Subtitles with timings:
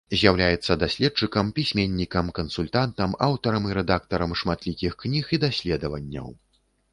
[0.19, 6.27] З'яўляецца даследчыкам, пісьменнікам, кансультантам, аўтарам і рэдактарам шматлікіх кніг і даследаванняў.